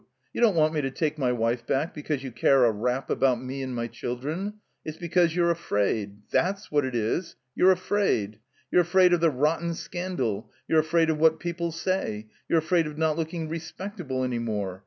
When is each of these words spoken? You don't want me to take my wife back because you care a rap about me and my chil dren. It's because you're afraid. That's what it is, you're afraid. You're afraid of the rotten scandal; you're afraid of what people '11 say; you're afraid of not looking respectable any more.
You 0.33 0.41
don't 0.41 0.55
want 0.55 0.73
me 0.73 0.81
to 0.81 0.89
take 0.89 1.19
my 1.19 1.31
wife 1.31 1.67
back 1.67 1.93
because 1.93 2.23
you 2.23 2.31
care 2.31 2.65
a 2.65 2.71
rap 2.71 3.11
about 3.11 3.39
me 3.39 3.61
and 3.61 3.75
my 3.75 3.85
chil 3.85 4.15
dren. 4.15 4.55
It's 4.83 4.97
because 4.97 5.35
you're 5.35 5.51
afraid. 5.51 6.23
That's 6.31 6.71
what 6.71 6.85
it 6.85 6.95
is, 6.95 7.35
you're 7.53 7.71
afraid. 7.71 8.39
You're 8.71 8.81
afraid 8.81 9.13
of 9.13 9.19
the 9.19 9.29
rotten 9.29 9.75
scandal; 9.75 10.49
you're 10.67 10.79
afraid 10.79 11.11
of 11.11 11.19
what 11.19 11.39
people 11.39 11.67
'11 11.67 11.77
say; 11.77 12.27
you're 12.49 12.57
afraid 12.57 12.87
of 12.87 12.97
not 12.97 13.15
looking 13.15 13.47
respectable 13.47 14.23
any 14.23 14.39
more. 14.39 14.79